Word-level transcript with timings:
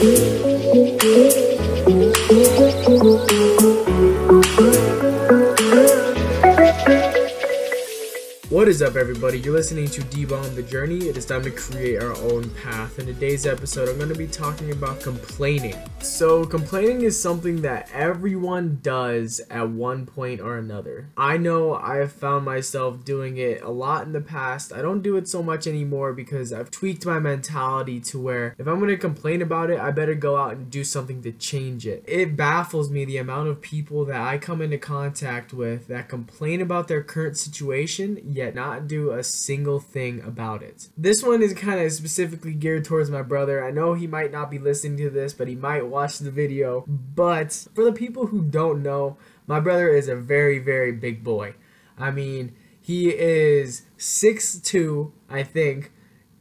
What 0.00 0.29
is 8.70 8.82
up, 8.82 8.94
everybody? 8.94 9.40
You're 9.40 9.54
listening 9.54 9.88
to 9.88 10.00
D-Bomb 10.00 10.54
The 10.54 10.62
Journey. 10.62 11.08
It 11.08 11.16
is 11.16 11.26
time 11.26 11.42
to 11.42 11.50
create 11.50 12.00
our 12.00 12.14
own 12.18 12.48
path. 12.50 13.00
In 13.00 13.06
today's 13.06 13.44
episode, 13.44 13.88
I'm 13.88 13.96
going 13.96 14.10
to 14.10 14.14
be 14.14 14.28
talking 14.28 14.70
about 14.70 15.00
complaining. 15.00 15.74
So, 15.98 16.44
complaining 16.44 17.02
is 17.02 17.20
something 17.20 17.62
that 17.62 17.90
everyone 17.92 18.78
does 18.80 19.40
at 19.50 19.68
one 19.68 20.06
point 20.06 20.40
or 20.40 20.56
another. 20.56 21.08
I 21.16 21.36
know 21.36 21.74
I 21.74 21.96
have 21.96 22.12
found 22.12 22.44
myself 22.44 23.04
doing 23.04 23.38
it 23.38 23.60
a 23.60 23.70
lot 23.70 24.06
in 24.06 24.12
the 24.12 24.20
past. 24.20 24.72
I 24.72 24.82
don't 24.82 25.02
do 25.02 25.16
it 25.16 25.26
so 25.26 25.42
much 25.42 25.66
anymore 25.66 26.12
because 26.12 26.52
I've 26.52 26.70
tweaked 26.70 27.04
my 27.04 27.18
mentality 27.18 27.98
to 28.02 28.20
where 28.20 28.54
if 28.56 28.68
I'm 28.68 28.78
going 28.78 28.90
to 28.90 28.96
complain 28.96 29.42
about 29.42 29.70
it, 29.70 29.80
I 29.80 29.90
better 29.90 30.14
go 30.14 30.36
out 30.36 30.52
and 30.52 30.70
do 30.70 30.84
something 30.84 31.22
to 31.22 31.32
change 31.32 31.88
it. 31.88 32.04
It 32.06 32.36
baffles 32.36 32.88
me 32.88 33.04
the 33.04 33.16
amount 33.16 33.48
of 33.48 33.60
people 33.60 34.04
that 34.04 34.20
I 34.20 34.38
come 34.38 34.62
into 34.62 34.78
contact 34.78 35.52
with 35.52 35.88
that 35.88 36.08
complain 36.08 36.60
about 36.60 36.86
their 36.86 37.02
current 37.02 37.36
situation, 37.36 38.20
yet 38.24 38.54
not 38.60 38.86
do 38.86 39.12
a 39.12 39.24
single 39.24 39.80
thing 39.80 40.20
about 40.22 40.62
it. 40.62 40.88
This 40.96 41.22
one 41.22 41.42
is 41.42 41.54
kind 41.54 41.80
of 41.80 41.90
specifically 41.92 42.52
geared 42.52 42.84
towards 42.84 43.10
my 43.10 43.22
brother. 43.22 43.64
I 43.64 43.70
know 43.70 43.94
he 43.94 44.06
might 44.06 44.30
not 44.30 44.50
be 44.50 44.58
listening 44.58 44.98
to 44.98 45.10
this, 45.10 45.32
but 45.32 45.48
he 45.48 45.54
might 45.54 45.86
watch 45.86 46.18
the 46.18 46.30
video. 46.30 46.84
But 46.86 47.66
for 47.74 47.84
the 47.84 47.92
people 47.92 48.26
who 48.26 48.42
don't 48.42 48.82
know, 48.82 49.16
my 49.46 49.60
brother 49.60 49.88
is 49.88 50.08
a 50.08 50.16
very, 50.16 50.58
very 50.58 50.92
big 50.92 51.24
boy. 51.24 51.54
I 51.98 52.10
mean, 52.10 52.54
he 52.80 53.08
is 53.10 53.82
6'2, 53.98 55.12
I 55.28 55.42
think, 55.42 55.92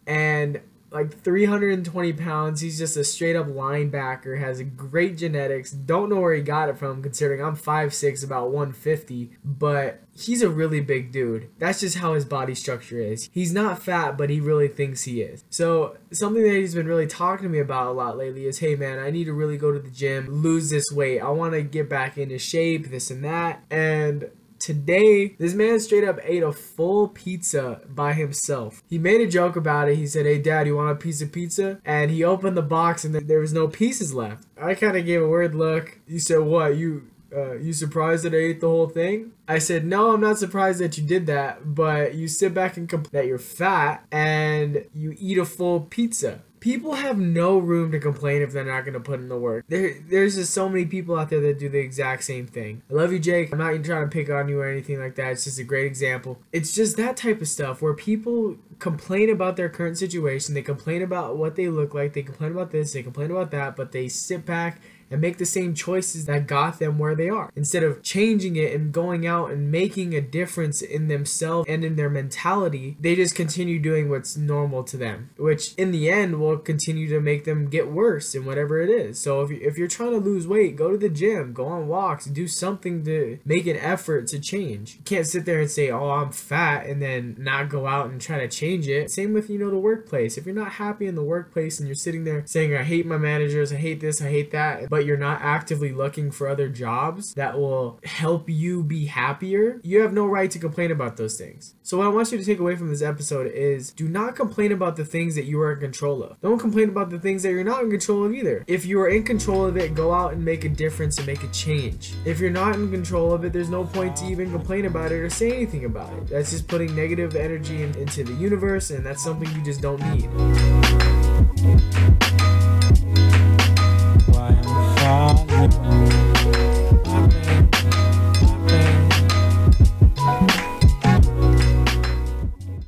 and 0.05 0.61
like 0.91 1.21
320 1.21 2.13
pounds. 2.13 2.61
He's 2.61 2.77
just 2.77 2.97
a 2.97 3.03
straight 3.03 3.35
up 3.35 3.47
linebacker, 3.47 4.39
has 4.39 4.61
great 4.61 5.17
genetics. 5.17 5.71
Don't 5.71 6.09
know 6.09 6.19
where 6.19 6.33
he 6.33 6.41
got 6.41 6.69
it 6.69 6.77
from, 6.77 7.01
considering 7.01 7.41
I'm 7.41 7.55
5'6, 7.55 8.23
about 8.23 8.51
150, 8.51 9.31
but 9.43 10.01
he's 10.15 10.41
a 10.41 10.49
really 10.49 10.81
big 10.81 11.11
dude. 11.11 11.49
That's 11.59 11.79
just 11.79 11.97
how 11.97 12.13
his 12.13 12.25
body 12.25 12.55
structure 12.55 12.99
is. 12.99 13.29
He's 13.31 13.53
not 13.53 13.81
fat, 13.81 14.17
but 14.17 14.29
he 14.29 14.39
really 14.39 14.67
thinks 14.67 15.03
he 15.03 15.21
is. 15.21 15.43
So, 15.49 15.97
something 16.11 16.43
that 16.43 16.55
he's 16.55 16.75
been 16.75 16.87
really 16.87 17.07
talking 17.07 17.43
to 17.43 17.49
me 17.49 17.59
about 17.59 17.87
a 17.87 17.91
lot 17.91 18.17
lately 18.17 18.45
is 18.45 18.59
hey, 18.59 18.75
man, 18.75 18.99
I 18.99 19.09
need 19.09 19.25
to 19.25 19.33
really 19.33 19.57
go 19.57 19.71
to 19.71 19.79
the 19.79 19.89
gym, 19.89 20.27
lose 20.27 20.69
this 20.69 20.85
weight. 20.91 21.19
I 21.19 21.29
want 21.29 21.53
to 21.53 21.61
get 21.61 21.89
back 21.89 22.17
into 22.17 22.37
shape, 22.37 22.89
this 22.89 23.11
and 23.11 23.23
that. 23.23 23.63
And 23.69 24.29
today 24.59 25.35
this 25.39 25.53
man 25.53 25.79
straight 25.79 26.03
up 26.03 26.19
ate 26.23 26.43
a 26.43 26.51
full 26.51 27.07
pizza 27.07 27.81
by 27.89 28.13
himself. 28.13 28.83
He 28.89 28.97
made 28.97 29.21
a 29.21 29.27
joke 29.27 29.55
about 29.55 29.89
it. 29.89 29.95
He 29.95 30.07
said 30.07 30.25
hey 30.25 30.39
dad 30.39 30.67
you 30.67 30.75
want 30.75 30.91
a 30.91 30.95
piece 30.95 31.21
of 31.21 31.31
pizza? 31.31 31.79
And 31.85 32.11
he 32.11 32.23
opened 32.23 32.57
the 32.57 32.61
box 32.61 33.03
and 33.03 33.15
there 33.15 33.39
was 33.39 33.53
no 33.53 33.67
pieces 33.67 34.13
left. 34.13 34.45
I 34.61 34.75
kind 34.75 34.97
of 34.97 35.05
gave 35.05 35.21
a 35.21 35.27
weird 35.27 35.55
look. 35.55 35.99
You 36.07 36.19
said 36.19 36.39
what? 36.39 36.75
You 36.75 37.07
uh, 37.35 37.53
you 37.53 37.73
surprised 37.73 38.23
that 38.23 38.33
I 38.33 38.37
ate 38.37 38.61
the 38.61 38.67
whole 38.67 38.87
thing? 38.89 39.33
I 39.47 39.59
said, 39.59 39.85
no, 39.85 40.13
I'm 40.13 40.21
not 40.21 40.37
surprised 40.37 40.79
that 40.79 40.97
you 40.97 41.03
did 41.03 41.27
that, 41.27 41.75
but 41.75 42.15
you 42.15 42.27
sit 42.27 42.53
back 42.53 42.77
and 42.77 42.89
complain 42.89 43.11
that 43.13 43.27
you're 43.27 43.37
fat 43.37 44.05
and 44.11 44.85
you 44.95 45.15
eat 45.19 45.37
a 45.37 45.45
full 45.45 45.81
pizza 45.81 46.41
people 46.59 46.93
have 46.93 47.17
no 47.17 47.57
room 47.57 47.91
to 47.91 47.99
complain 47.99 48.41
if 48.41 48.51
they're 48.51 48.63
not 48.63 48.81
going 48.81 48.93
to 48.93 48.99
put 48.99 49.19
in 49.19 49.29
the 49.29 49.37
work. 49.37 49.65
There, 49.67 49.95
there's 50.07 50.35
just 50.35 50.53
so 50.53 50.69
many 50.69 50.85
people 50.85 51.17
out 51.17 51.29
there 51.29 51.41
that 51.41 51.59
do 51.59 51.69
the 51.69 51.79
exact 51.79 52.23
same 52.23 52.47
thing. 52.47 52.81
I 52.89 52.93
love 52.93 53.11
you, 53.11 53.19
Jake. 53.19 53.51
I'm 53.51 53.59
not 53.59 53.71
even 53.71 53.83
trying 53.83 54.03
to 54.03 54.09
pick 54.09 54.29
on 54.29 54.49
you 54.49 54.59
or 54.59 54.67
anything 54.67 54.99
like 54.99 55.15
that. 55.15 55.31
It's 55.31 55.43
just 55.43 55.59
a 55.59 55.63
great 55.63 55.85
example. 55.85 56.39
It's 56.51 56.73
just 56.73 56.97
that 56.97 57.17
type 57.17 57.41
of 57.41 57.47
stuff 57.47 57.81
where 57.81 57.93
people 57.93 58.57
complain 58.79 59.29
about 59.29 59.57
their 59.57 59.69
current 59.69 59.97
situation. 59.97 60.55
They 60.55 60.61
complain 60.61 61.01
about 61.01 61.37
what 61.37 61.55
they 61.55 61.69
look 61.69 61.93
like. 61.93 62.13
They 62.13 62.23
complain 62.23 62.51
about 62.51 62.71
this. 62.71 62.93
They 62.93 63.03
complain 63.03 63.31
about 63.31 63.51
that. 63.51 63.75
But 63.75 63.91
they 63.91 64.07
sit 64.07 64.45
back 64.45 64.81
and 65.11 65.21
make 65.21 65.37
the 65.37 65.45
same 65.45 65.73
choices 65.73 66.25
that 66.25 66.47
got 66.47 66.79
them 66.79 66.99
where 66.99 67.15
they 67.15 67.29
are. 67.29 67.51
Instead 67.55 67.83
of 67.83 68.03
changing 68.03 68.55
it 68.55 68.73
and 68.73 68.91
going 68.91 69.25
out 69.25 69.51
and 69.51 69.71
making 69.71 70.13
a 70.13 70.21
difference 70.21 70.81
in 70.81 71.07
themselves 71.07 71.67
and 71.67 71.83
in 71.83 71.95
their 71.95 72.09
mentality, 72.09 72.95
they 72.99 73.15
just 73.15 73.35
continue 73.35 73.79
doing 73.79 74.09
what's 74.09 74.37
normal 74.37 74.83
to 74.83 74.97
them, 74.97 75.29
which 75.37 75.73
in 75.75 75.91
the 75.91 76.09
end 76.09 76.39
will 76.39 76.57
continue 76.57 77.07
to 77.09 77.19
make 77.19 77.45
them 77.45 77.69
get 77.69 77.91
worse 77.91 78.35
in 78.35 78.45
whatever 78.45 78.81
it 78.81 78.89
is. 78.89 79.19
So 79.19 79.41
if, 79.41 79.51
if 79.51 79.77
you're 79.77 79.87
trying 79.87 80.11
to 80.11 80.17
lose 80.17 80.47
weight, 80.47 80.75
go 80.75 80.91
to 80.91 80.97
the 80.97 81.09
gym, 81.09 81.53
go 81.53 81.65
on 81.65 81.87
walks, 81.87 82.25
do 82.25 82.47
something 82.47 83.03
to 83.05 83.39
make 83.45 83.65
an 83.67 83.77
effort 83.77 84.27
to 84.27 84.39
change. 84.39 84.95
You 84.95 85.01
can't 85.03 85.27
sit 85.27 85.45
there 85.45 85.61
and 85.61 85.71
say, 85.71 85.89
oh, 85.89 86.11
I'm 86.11 86.31
fat, 86.31 86.85
and 86.85 87.01
then 87.01 87.35
not 87.39 87.69
go 87.69 87.87
out 87.87 88.09
and 88.11 88.21
try 88.21 88.39
to 88.39 88.47
change 88.47 88.68
it. 88.77 89.11
Same 89.11 89.33
with, 89.33 89.49
you 89.49 89.57
know, 89.57 89.69
the 89.69 89.77
workplace. 89.77 90.37
If 90.37 90.45
you're 90.45 90.55
not 90.55 90.73
happy 90.73 91.07
in 91.07 91.15
the 91.15 91.23
workplace 91.23 91.79
and 91.79 91.87
you're 91.87 91.95
sitting 91.95 92.23
there 92.23 92.43
saying, 92.45 92.75
I 92.75 92.83
hate 92.83 93.05
my 93.05 93.17
managers, 93.17 93.71
I 93.71 93.77
hate 93.77 93.99
this, 93.99 94.21
I 94.21 94.29
hate 94.29 94.51
that, 94.51 94.89
but 94.89 95.05
you're 95.05 95.17
not 95.17 95.41
actively 95.41 95.91
looking 95.91 96.31
for 96.31 96.47
other 96.47 96.69
jobs 96.69 97.33
that 97.33 97.57
will 97.57 97.99
help 98.03 98.49
you 98.49 98.83
be 98.83 99.05
happier, 99.05 99.79
you 99.83 100.01
have 100.01 100.13
no 100.13 100.25
right 100.25 100.51
to 100.51 100.59
complain 100.59 100.91
about 100.91 101.17
those 101.17 101.37
things. 101.37 101.75
So, 101.83 101.97
what 101.97 102.05
I 102.05 102.09
want 102.09 102.31
you 102.31 102.37
to 102.37 102.45
take 102.45 102.59
away 102.59 102.75
from 102.75 102.89
this 102.89 103.01
episode 103.01 103.51
is 103.51 103.91
do 103.91 104.07
not 104.07 104.35
complain 104.35 104.71
about 104.71 104.95
the 104.95 105.05
things 105.05 105.35
that 105.35 105.45
you 105.45 105.59
are 105.61 105.73
in 105.73 105.79
control 105.79 106.23
of. 106.23 106.39
Don't 106.41 106.59
complain 106.59 106.89
about 106.89 107.09
the 107.09 107.19
things 107.19 107.43
that 107.43 107.51
you're 107.51 107.63
not 107.63 107.83
in 107.83 107.89
control 107.89 108.25
of 108.25 108.33
either. 108.33 108.63
If 108.67 108.85
you 108.85 108.99
are 109.01 109.09
in 109.09 109.23
control 109.23 109.65
of 109.65 109.77
it, 109.77 109.95
go 109.95 110.13
out 110.13 110.33
and 110.33 110.45
make 110.45 110.65
a 110.65 110.69
difference 110.69 111.17
and 111.17 111.25
make 111.25 111.43
a 111.43 111.47
change. 111.47 112.13
If 112.25 112.39
you're 112.39 112.51
not 112.51 112.75
in 112.75 112.91
control 112.91 113.33
of 113.33 113.43
it, 113.43 113.53
there's 113.53 113.69
no 113.69 113.85
point 113.85 114.15
to 114.17 114.25
even 114.25 114.51
complain 114.51 114.85
about 114.85 115.11
it 115.11 115.15
or 115.15 115.29
say 115.29 115.51
anything 115.51 115.85
about 115.85 116.13
it. 116.13 116.27
That's 116.27 116.51
just 116.51 116.67
putting 116.67 116.95
negative 116.95 117.35
energy 117.35 117.81
in, 117.81 117.95
into 117.95 118.23
the 118.23 118.33
universe, 118.59 118.89
and 118.89 119.05
that's 119.05 119.23
something 119.23 119.49
you 119.55 119.61
just 119.61 119.81
don't 119.81 120.01
need. 120.11 121.48